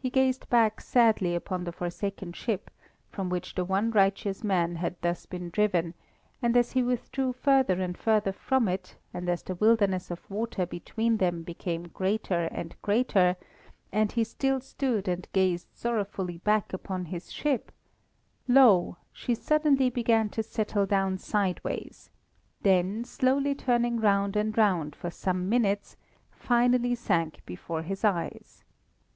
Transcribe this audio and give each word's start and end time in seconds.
He 0.00 0.10
gazed 0.10 0.50
back 0.50 0.80
sadly 0.80 1.32
upon 1.32 1.62
the 1.62 1.70
forsaken 1.70 2.32
ship 2.32 2.72
from 3.08 3.28
which 3.28 3.54
the 3.54 3.64
one 3.64 3.92
righteous 3.92 4.42
man 4.42 4.74
had 4.74 4.96
thus 5.00 5.26
been 5.26 5.50
driven, 5.50 5.94
and 6.42 6.56
as 6.56 6.72
he 6.72 6.82
withdrew 6.82 7.32
further 7.34 7.80
and 7.80 7.96
further 7.96 8.32
from 8.32 8.66
it, 8.66 8.96
and 9.14 9.28
as 9.28 9.44
the 9.44 9.54
wilderness 9.54 10.10
of 10.10 10.28
water 10.28 10.66
between 10.66 11.18
them 11.18 11.44
became 11.44 11.86
greater 11.86 12.46
and 12.50 12.74
greater, 12.82 13.36
and 13.92 14.10
he 14.10 14.24
still 14.24 14.58
stood 14.60 15.06
and 15.06 15.28
gazed 15.32 15.68
sorrowfully 15.72 16.38
back 16.38 16.72
upon 16.72 17.04
his 17.04 17.30
ship, 17.30 17.70
lo! 18.48 18.96
she 19.12 19.36
suddenly 19.36 19.88
began 19.88 20.28
to 20.30 20.42
settle 20.42 20.84
down 20.84 21.16
sideways, 21.16 22.10
then, 22.62 23.04
slowly 23.04 23.54
turning 23.54 24.00
round 24.00 24.34
and 24.34 24.58
round 24.58 24.96
for 24.96 25.12
some 25.12 25.48
minutes, 25.48 25.96
finally 26.32 26.96
sank 26.96 27.40
before 27.46 27.82
his 27.82 28.02
eyes. 28.02 28.64